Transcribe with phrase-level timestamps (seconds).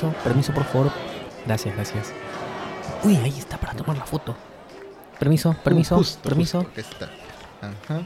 [0.00, 0.90] permiso, permiso, por favor.
[1.46, 2.12] Gracias, gracias.
[3.04, 4.34] Uy, ahí está para tomar la foto.
[5.18, 6.58] Permiso, permiso, Uh, justo, permiso.
[6.64, 7.04] justo, acá está.
[7.66, 8.00] Ajá.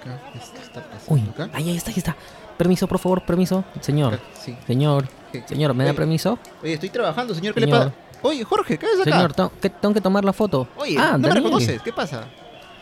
[0.00, 1.50] Acá, esto está pasando Uy, acá.
[1.54, 2.16] ahí, ahí está, ahí está.
[2.56, 3.64] Permiso, por favor, permiso.
[3.80, 4.56] Señor, Acá, Sí.
[4.66, 5.48] señor, ¿Qué- qué?
[5.48, 6.38] señor, ¿me da permiso?
[6.62, 7.54] Oye, estoy trabajando, señor.
[7.54, 7.78] ¿Qué le Señor.
[7.86, 7.94] pasa?
[8.22, 9.10] Oye, Jorge, ¿qué haces acá?
[9.10, 10.68] Señor, tengo que, tengo que tomar la foto.
[10.76, 11.44] Oye, ah, no me Daniel.
[11.44, 11.82] reconoces.
[11.82, 12.24] ¿Qué pasa?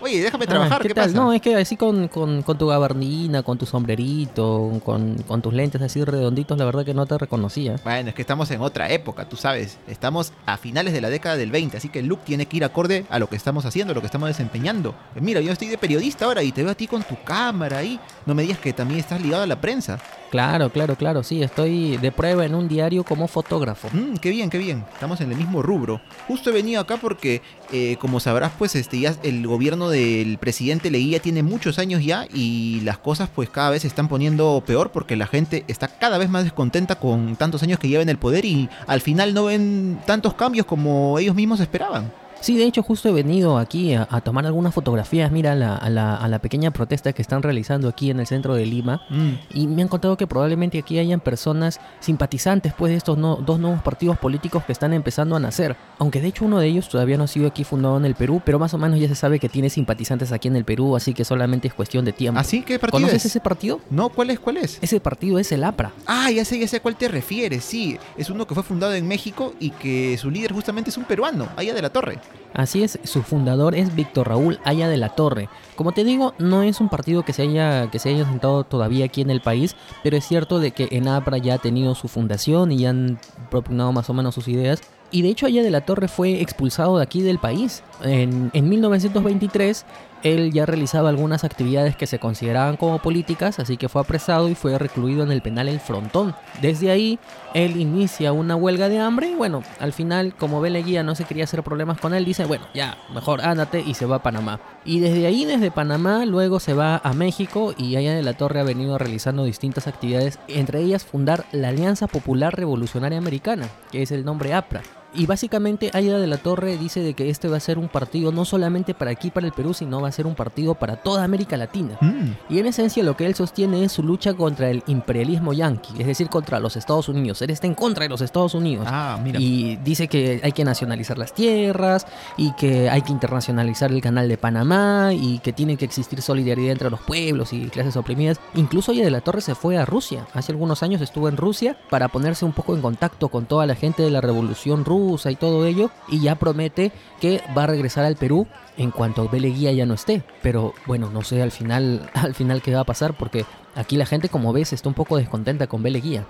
[0.02, 0.82] Oye, déjame Ah, trabajar.
[0.82, 1.06] ¿Qué, tal?
[1.06, 1.16] pasa?
[1.16, 5.52] No, es que así con, con, con tu gabardina, con tu sombrerito, con, con tus
[5.52, 7.76] lentes así redonditos, la verdad que no te reconocía.
[7.84, 9.78] Bueno, es que estamos en otra época, tú sabes.
[9.86, 12.64] Estamos a finales de la década del 20, así que el look tiene que ir
[12.64, 14.94] acorde a lo que estamos haciendo, a lo que estamos desempeñando.
[15.16, 18.00] Mira, yo estoy de periodista ahora y te veo a ti con tu cámara ahí.
[18.26, 19.98] No me digas que también estás ligado a la prensa.
[20.30, 23.88] Claro, claro, claro, sí, estoy de prueba en un diario como fotógrafo.
[23.92, 24.84] Mm, qué bien, qué bien.
[24.92, 26.00] Estamos en el mismo rubro.
[26.28, 30.90] Justo he venido acá porque, eh, como sabrás, pues este ya el gobierno del presidente
[30.90, 34.92] Leguía tiene muchos años ya y las cosas pues cada vez se están poniendo peor
[34.92, 38.18] porque la gente está cada vez más descontenta con tantos años que lleva en el
[38.18, 42.12] poder y al final no ven tantos cambios como ellos mismos esperaban.
[42.40, 45.76] Sí, de hecho justo he venido aquí a, a tomar algunas fotografías, mira, a la,
[45.76, 49.02] a, la, a la pequeña protesta que están realizando aquí en el centro de Lima.
[49.10, 53.36] Mm, Y me han contado que probablemente aquí hayan personas simpatizantes pues de estos no-
[53.36, 55.76] dos nuevos partidos políticos que están empezando a nacer.
[55.98, 58.40] Aunque de hecho uno de ellos todavía no ha sido aquí fundado en el Perú,
[58.44, 61.12] pero más o menos ya se sabe que tiene simpatizantes aquí en el Perú, así
[61.14, 62.40] que solamente es cuestión de tiempo.
[62.40, 62.62] ¿Así?
[62.62, 63.32] ¿Qué partido ¿Conoces es?
[63.32, 63.80] ese partido?
[63.90, 64.40] No, ¿cuál es?
[64.40, 64.78] ¿Cuál es?
[64.80, 65.92] Ese partido es el APRA.
[66.06, 67.98] Ah, ya sé, ya sé a cuál te refieres, sí.
[68.16, 71.48] Es uno que fue fundado en México y que su líder justamente es un peruano,
[71.56, 72.18] allá de la Torre.
[72.52, 75.48] Así es, su fundador es Víctor Raúl Aya de la Torre.
[75.76, 79.04] Como te digo, no es un partido que se haya que se haya sentado todavía
[79.04, 82.08] aquí en el país, pero es cierto de que en APRA ya ha tenido su
[82.08, 84.82] fundación y ya han propugnado más o menos sus ideas.
[85.12, 87.82] Y de hecho Aya de la Torre fue expulsado de aquí del país.
[88.02, 89.84] En, en 1923
[90.22, 94.54] él ya realizaba algunas actividades que se consideraban como políticas, así que fue apresado y
[94.54, 96.34] fue recluido en el penal El Frontón.
[96.60, 97.18] Desde ahí,
[97.54, 101.24] él inicia una huelga de hambre y bueno, al final, como ve Leguía no se
[101.24, 104.60] quería hacer problemas con él, dice, bueno, ya, mejor ándate y se va a Panamá.
[104.84, 108.60] Y desde ahí, desde Panamá, luego se va a México y allá de la Torre
[108.60, 114.10] ha venido realizando distintas actividades, entre ellas fundar la Alianza Popular Revolucionaria Americana, que es
[114.10, 114.82] el nombre APRA.
[115.12, 118.30] Y básicamente Aida de la Torre dice de que este va a ser un partido
[118.30, 121.24] no solamente para aquí, para el Perú, sino va a ser un partido para toda
[121.24, 121.96] América Latina.
[122.00, 126.00] Mm, Y en esencia lo que él sostiene es su lucha contra el imperialismo yanqui,
[126.00, 127.42] es decir, contra los Estados Unidos.
[127.42, 128.86] Él está en contra de los Estados Unidos.
[128.88, 129.40] Ah, mira.
[129.40, 132.06] Y dice que hay que nacionalizar las tierras
[132.36, 136.72] y que hay que internacionalizar el canal de Panamá y que tiene que existir solidaridad
[136.72, 138.38] entre los pueblos y clases oprimidas.
[138.54, 140.26] Incluso ella de la Torre se fue a Rusia.
[140.34, 143.74] Hace algunos años estuvo en Rusia para ponerse un poco en contacto con toda la
[143.74, 144.99] gente de la revolución rusa
[145.30, 145.90] y todo ello.
[146.08, 148.46] Y ya promete que va a regresar al Perú
[148.76, 150.22] en cuanto Beleguía ya no esté.
[150.42, 153.44] Pero bueno, no sé al final, al final qué va a pasar porque
[153.74, 156.26] aquí la gente como ves está un poco descontenta con Beleguía.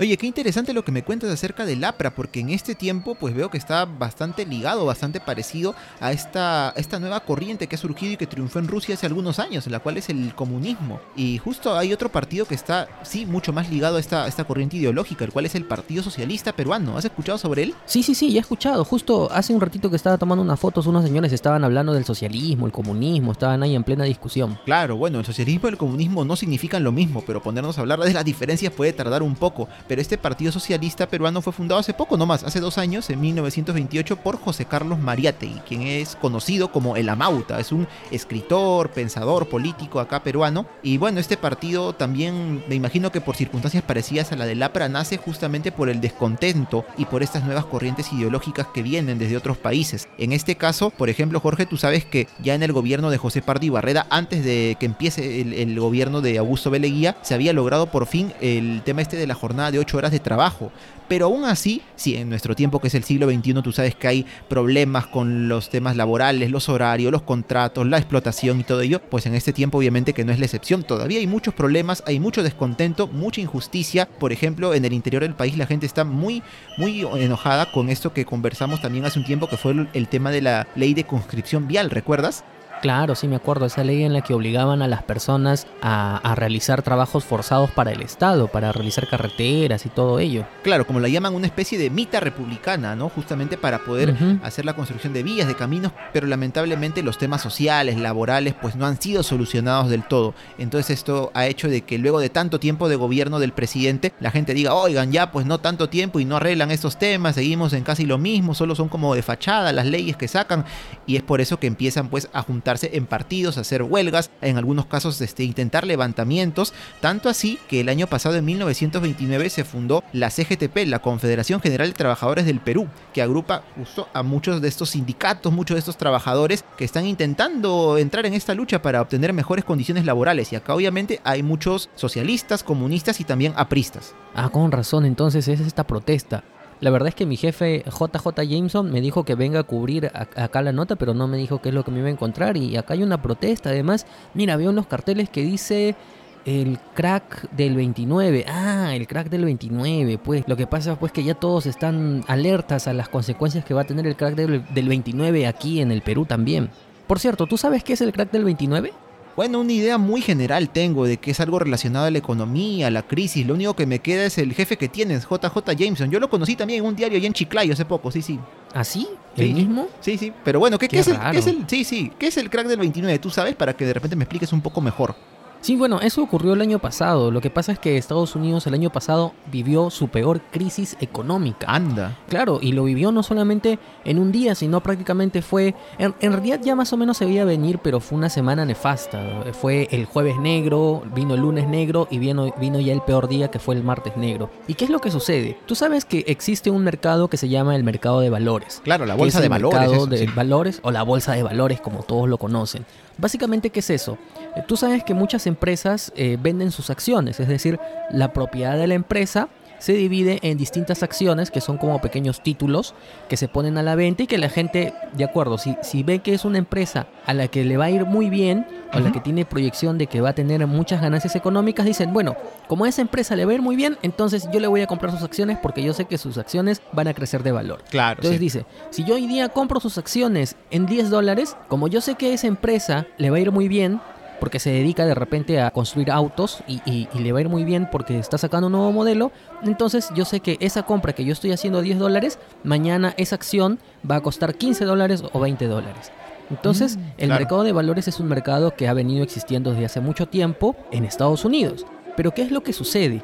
[0.00, 3.32] Oye, qué interesante lo que me cuentas acerca del APRA, porque en este tiempo pues
[3.32, 8.14] veo que está bastante ligado, bastante parecido a esta, esta nueva corriente que ha surgido
[8.14, 11.00] y que triunfó en Rusia hace algunos años, la cual es el comunismo.
[11.14, 14.42] Y justo hay otro partido que está, sí, mucho más ligado a esta, a esta
[14.42, 16.98] corriente ideológica, el cual es el Partido Socialista Peruano.
[16.98, 17.74] ¿Has escuchado sobre él?
[17.86, 18.84] Sí, sí, sí, ya he escuchado.
[18.84, 22.66] Justo hace un ratito que estaba tomando unas fotos, unos señores estaban hablando del socialismo,
[22.66, 24.58] el comunismo, estaban ahí en plena discusión.
[24.64, 28.00] Claro, bueno, el socialismo y el comunismo no significan lo mismo, pero ponernos a hablar
[28.00, 29.68] de las diferencias puede tardar un poco.
[29.88, 34.16] Pero este Partido Socialista Peruano fue fundado hace poco nomás, hace dos años, en 1928,
[34.16, 37.60] por José Carlos Mariátegui, quien es conocido como el Amauta.
[37.60, 40.66] Es un escritor, pensador, político acá peruano.
[40.82, 44.88] Y bueno, este partido también, me imagino que por circunstancias parecidas a la del APRA,
[44.88, 49.56] nace justamente por el descontento y por estas nuevas corrientes ideológicas que vienen desde otros
[49.56, 50.08] países.
[50.18, 53.42] En este caso, por ejemplo, Jorge, tú sabes que ya en el gobierno de José
[53.42, 57.86] Pardo Barreda, antes de que empiece el, el gobierno de Augusto Beleguía, se había logrado
[57.86, 60.72] por fin el tema este de la jornada de 8 horas de trabajo.
[61.06, 64.08] Pero aún así, sí, en nuestro tiempo que es el siglo XXI, tú sabes que
[64.08, 69.02] hay problemas con los temas laborales, los horarios, los contratos, la explotación y todo ello,
[69.10, 70.82] pues en este tiempo obviamente que no es la excepción.
[70.82, 74.08] Todavía hay muchos problemas, hay mucho descontento, mucha injusticia.
[74.08, 76.42] Por ejemplo, en el interior del país la gente está muy,
[76.78, 80.40] muy enojada con esto que conversamos también hace un tiempo, que fue el tema de
[80.40, 82.44] la ley de conscripción vial, ¿recuerdas?
[82.82, 86.34] Claro, sí me acuerdo, esa ley en la que obligaban a las personas a, a,
[86.34, 90.46] realizar trabajos forzados para el Estado, para realizar carreteras y todo ello.
[90.62, 93.08] Claro, como la llaman una especie de mita republicana, ¿no?
[93.08, 94.40] Justamente para poder uh -huh.
[94.42, 98.86] hacer la construcción de vías, de caminos, pero lamentablemente los temas sociales, laborales, pues no
[98.86, 100.34] han sido solucionados del todo.
[100.58, 104.30] Entonces esto ha hecho de que luego de tanto tiempo de gobierno del presidente, la
[104.30, 107.84] gente diga, oigan, ya pues no tanto tiempo y no arreglan estos temas, seguimos en
[107.84, 110.64] casi lo mismo, solo son como de fachada las leyes que sacan,
[111.06, 114.86] y es por eso que empiezan pues a juntar en partidos, hacer huelgas, en algunos
[114.86, 120.30] casos este, intentar levantamientos, tanto así que el año pasado, en 1929, se fundó la
[120.30, 124.90] CGTP, la Confederación General de Trabajadores del Perú, que agrupa justo a muchos de estos
[124.90, 129.64] sindicatos, muchos de estos trabajadores que están intentando entrar en esta lucha para obtener mejores
[129.64, 130.52] condiciones laborales.
[130.52, 134.14] Y acá obviamente hay muchos socialistas, comunistas y también apristas.
[134.34, 136.44] Ah, con razón, entonces es esta protesta.
[136.84, 140.60] La verdad es que mi jefe JJ Jameson me dijo que venga a cubrir acá
[140.60, 142.58] la nota, pero no me dijo qué es lo que me iba a encontrar.
[142.58, 143.70] Y acá hay una protesta.
[143.70, 145.96] Además, mira, veo unos carteles que dice
[146.44, 148.44] el crack del 29.
[148.46, 150.18] Ah, el crack del 29.
[150.18, 153.80] Pues lo que pasa pues que ya todos están alertas a las consecuencias que va
[153.80, 156.68] a tener el crack del, del 29 aquí en el Perú también.
[157.06, 158.92] Por cierto, ¿tú sabes qué es el crack del 29?
[159.36, 162.90] Bueno, una idea muy general tengo de que es algo relacionado a la economía, a
[162.90, 163.44] la crisis.
[163.44, 166.10] Lo único que me queda es el jefe que tienes, JJ Jameson.
[166.10, 168.38] Yo lo conocí también en un diario allá en Chiclayo hace poco, sí, sí.
[168.72, 169.08] ¿Ah, sí?
[169.36, 169.88] ¿El mismo?
[170.00, 170.32] Sí, sí.
[170.44, 172.12] Pero bueno, ¿qué, es el, ¿qué, es el, Sí, sí.
[172.16, 173.18] ¿Qué es el crack del 29?
[173.18, 175.16] Tú sabes para que de repente me expliques un poco mejor.
[175.64, 177.30] Sí, bueno, eso ocurrió el año pasado.
[177.30, 181.66] Lo que pasa es que Estados Unidos el año pasado vivió su peor crisis económica.
[181.70, 182.18] Anda.
[182.28, 185.74] Claro, y lo vivió no solamente en un día, sino prácticamente fue...
[185.96, 189.42] En, realidad ya más o menos se veía venir, pero fue una semana nefasta.
[189.58, 193.50] Fue el jueves negro, vino el lunes negro y vino, vino ya el peor día
[193.50, 194.50] que fue el martes negro.
[194.68, 195.56] ¿Y qué es lo que sucede?
[195.64, 198.82] Tú sabes que existe un mercado que se llama el mercado de valores.
[198.84, 199.80] Claro, la bolsa de valores.
[199.80, 202.84] Mercado de valores o la bolsa de valores como todos lo conocen.
[203.16, 204.18] Básicamente, ¿qué es eso?
[204.56, 207.78] Eh, tú sabes que muchas empresas eh, venden sus acciones, es decir,
[208.10, 209.48] la propiedad de la empresa
[209.78, 212.94] se divide en distintas acciones que son como pequeños títulos
[213.28, 216.20] que se ponen a la venta y que la gente, de acuerdo, si, si ve
[216.20, 219.00] que es una empresa a la que le va a ir muy bien o a
[219.00, 222.34] la que tiene proyección de que va a tener muchas ganancias económicas, dicen, bueno,
[222.66, 224.86] como a esa empresa le va a ir muy bien, entonces yo le voy a
[224.86, 227.82] comprar sus acciones porque yo sé que sus acciones van a crecer de valor.
[227.90, 228.20] Claro.
[228.20, 232.14] Entonces dice, si yo hoy día compro sus acciones en 10 dólares, como yo sé
[232.14, 234.00] que esa empresa le va a ir muy bien,
[234.44, 237.88] porque se dedica de repente a construir autos y, le va a ir muy bien
[237.90, 239.32] porque está sacando un nuevo modelo,
[239.62, 243.36] entonces yo sé que esa compra que yo estoy haciendo a 10 dólares, mañana esa
[243.36, 246.12] acción va a costar 15 dólares o 20 dólares.
[246.50, 250.00] Entonces, mm, el mercado de valores es un mercado que ha venido existiendo desde hace
[250.02, 251.86] mucho tiempo en Estados Unidos.
[252.14, 253.22] Pero ¿qué es lo que sucede?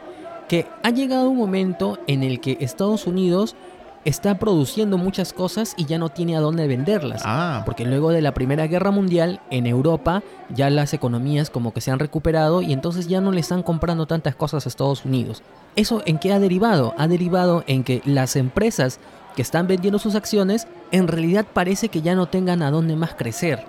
[0.48, 3.56] Que ha llegado un momento en el que Estados Unidos
[4.04, 7.22] está produciendo muchas cosas y ya no tiene a dónde venderlas.
[7.24, 7.62] Ah.
[7.66, 11.90] Porque luego de la Primera Guerra Mundial, en Europa ya las economías como que se
[11.90, 15.42] han recuperado y entonces ya no le están comprando tantas cosas a Estados Unidos.
[15.76, 16.94] ¿Eso en qué ha derivado?
[16.98, 18.98] Ha derivado en que las empresas
[19.36, 23.14] que están vendiendo sus acciones en realidad parece que ya no tengan a dónde más
[23.14, 23.64] crecer.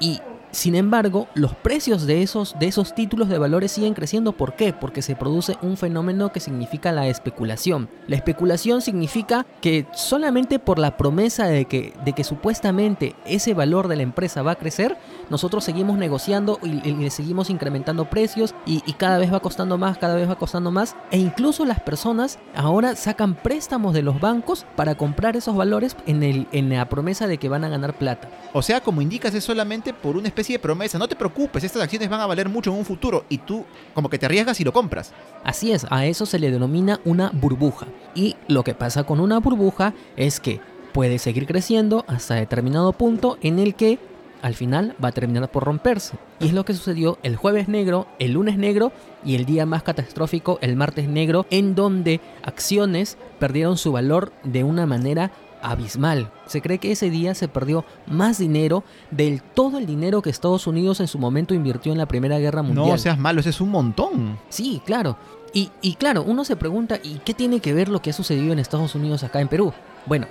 [0.00, 0.20] Y
[0.50, 4.32] sin embargo, los precios de esos, de esos títulos de valores siguen creciendo.
[4.32, 4.72] ¿Por qué?
[4.72, 7.88] Porque se produce un fenómeno que significa la especulación.
[8.06, 13.88] La especulación significa que solamente por la promesa de que, de que supuestamente ese valor
[13.88, 14.96] de la empresa va a crecer,
[15.30, 20.16] nosotros seguimos negociando y, le seguimos incrementando precios y, cada vez va costando más, cada
[20.16, 20.96] vez va costando más.
[21.10, 26.22] E incluso las personas ahora sacan préstamos de los bancos para comprar esos valores en,
[26.22, 28.28] el, en la promesa de que van a ganar plata.
[28.52, 30.98] O sea, como indicas, es solamente por una especie de promesa.
[30.98, 34.08] No te preocupes, estas acciones van a valer mucho en un futuro y tú como
[34.08, 35.12] que te arriesgas y lo compras.
[35.42, 37.88] Así es, a eso se le denomina una burbuja.
[38.14, 40.60] Y lo que pasa con una burbuja es que
[40.92, 43.98] puede seguir creciendo hasta determinado punto en el que
[44.40, 46.16] al final va a terminar por romperse.
[46.38, 48.92] Y es lo que sucedió el jueves negro, el lunes negro
[49.24, 54.62] y el día más catastrófico, el martes negro, en donde acciones perdieron su valor de
[54.62, 56.30] una manera abismal.
[56.46, 60.66] Se cree que ese día se perdió más dinero del todo el dinero que Estados
[60.66, 62.88] Unidos en su momento invirtió en la Primera Guerra Mundial.
[62.88, 64.38] No seas malo, ese es un montón.
[64.48, 65.16] Sí, claro.
[65.52, 68.52] Y, y claro, uno se pregunta, ¿y qué tiene que ver lo que ha sucedido
[68.52, 69.72] en Estados Unidos acá en Perú?
[70.06, 70.26] Bueno,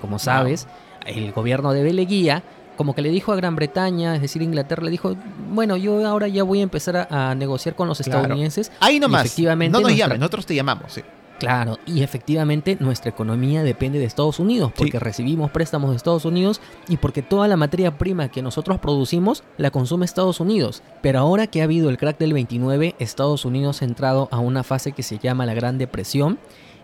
[0.00, 0.66] como sabes,
[1.06, 2.42] el gobierno de Beleguía
[2.76, 5.14] como que le dijo a Gran Bretaña, es decir, Inglaterra, le dijo,
[5.50, 8.72] bueno, yo ahora ya voy a empezar a, negociar con los estadounidenses.
[8.80, 9.26] Ahí nomás.
[9.26, 10.92] Efectivamente, no nos llames, nosotros te llamamos.
[10.92, 11.02] Sí.
[11.42, 16.60] Claro, y efectivamente nuestra economía depende de Estados Unidos, porque recibimos préstamos de Estados Unidos
[16.86, 20.84] y porque toda la materia prima que nosotros producimos la consume Estados Unidos.
[21.00, 24.62] Pero ahora que ha habido el crack del 29, Estados Unidos ha entrado a una
[24.62, 26.38] fase que se llama la Gran Depresión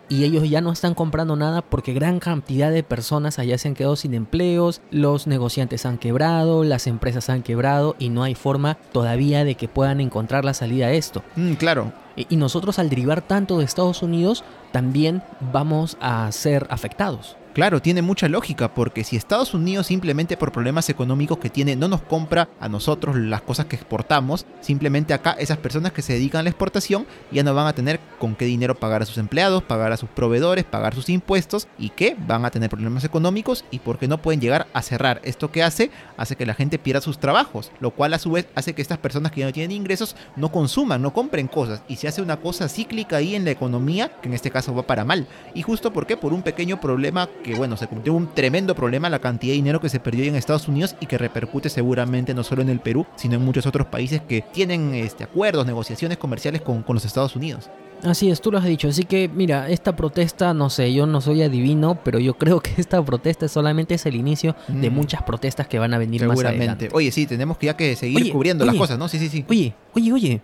[0.08, 3.74] y ellos ya no están comprando nada porque gran cantidad de personas allá se han
[3.74, 8.76] quedado sin empleos, los negociantes han quebrado, las empresas han quebrado y no hay forma
[8.92, 11.22] todavía de que puedan encontrar la salida a esto.
[11.36, 11.92] Mm, claro.
[12.16, 15.22] y nosotros al derivar tanto de Estados Unidos también
[15.52, 17.36] vamos a ser afectados.
[17.58, 21.88] Claro, tiene mucha lógica, porque si Estados Unidos simplemente por problemas económicos que tiene no
[21.88, 26.38] nos compra a nosotros las cosas que exportamos, simplemente acá esas personas que se dedican
[26.38, 29.64] a la exportación ya no van a tener con qué dinero pagar a sus empleados,
[29.64, 33.80] pagar a sus proveedores, pagar sus impuestos y que van a tener problemas económicos y
[33.80, 35.20] porque no pueden llegar a cerrar.
[35.24, 38.46] Esto que hace hace que la gente pierda sus trabajos, lo cual a su vez
[38.54, 41.96] hace que estas personas que ya no tienen ingresos no consuman, no compren cosas y
[41.96, 45.04] se hace una cosa cíclica ahí en la economía que en este caso va para
[45.04, 45.26] mal.
[45.54, 49.18] Y justo porque por un pequeño problema que bueno, se cumplió un tremendo problema la
[49.18, 52.62] cantidad de dinero que se perdió en Estados Unidos y que repercute seguramente no solo
[52.62, 56.82] en el Perú, sino en muchos otros países que tienen este, acuerdos, negociaciones comerciales con,
[56.82, 57.70] con los Estados Unidos.
[58.04, 58.86] Así es, tú lo has dicho.
[58.86, 62.70] Así que, mira, esta protesta, no sé, yo no soy adivino, pero yo creo que
[62.76, 64.94] esta protesta solamente es el inicio de Mm.
[64.94, 66.64] muchas protestas que van a venir más Seguramente.
[66.64, 66.88] adelante.
[66.92, 69.08] Oye, sí, tenemos que ya que seguir Oye, cubriendo las cosas, ¿no?
[69.08, 69.44] Sí, sí, sí.
[69.48, 70.40] Oye, oye, oye.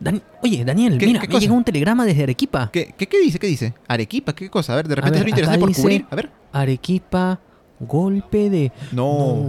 [0.00, 2.70] Dan- oye, Daniel, ¿Qué- mira, qué me llegó un telegrama desde Arequipa.
[2.72, 3.38] ¿Qué, qué, qué dice?
[3.38, 3.74] ¿Qué dice?
[3.88, 4.72] Arequipa, ¿qué cosa?
[4.74, 6.06] A ver, de repente es interesante por cubrir.
[6.10, 6.30] A ver.
[6.52, 7.40] Arequipa,
[7.80, 8.72] golpe de...
[8.92, 9.46] No.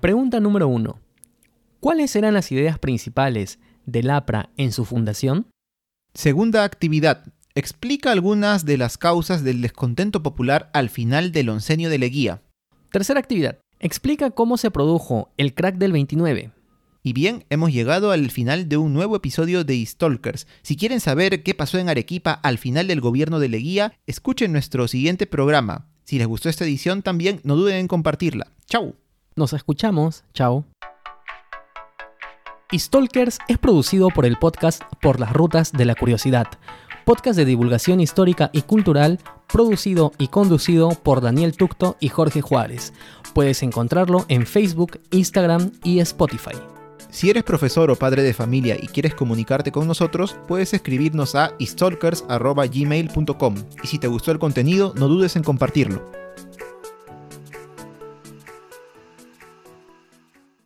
[0.00, 0.98] Pregunta número uno.
[1.80, 5.46] ¿Cuáles eran las ideas principales del APRA en su fundación?
[6.14, 7.24] Segunda actividad.
[7.56, 12.42] Explica algunas de las causas del descontento popular al final del oncenio de Leguía.
[12.90, 13.60] Tercera actividad.
[13.78, 16.50] Explica cómo se produjo el crack del 29.
[17.04, 20.48] Y bien, hemos llegado al final de un nuevo episodio de Stalkers.
[20.62, 24.88] Si quieren saber qué pasó en Arequipa al final del gobierno de Leguía, escuchen nuestro
[24.88, 25.86] siguiente programa.
[26.02, 28.48] Si les gustó esta edición también, no duden en compartirla.
[28.66, 28.96] ¡Chau!
[29.36, 30.24] Nos escuchamos.
[30.34, 30.64] Chao.
[32.72, 36.46] Stalkers es producido por el podcast Por las Rutas de la Curiosidad,
[37.04, 39.20] podcast de divulgación histórica y cultural,
[39.52, 42.92] producido y conducido por Daniel Tucto y Jorge Juárez.
[43.34, 46.56] Puedes encontrarlo en Facebook, Instagram y Spotify.
[47.10, 51.52] Si eres profesor o padre de familia y quieres comunicarte con nosotros, puedes escribirnos a
[51.60, 56.23] stalkers.gmail.com y si te gustó el contenido, no dudes en compartirlo.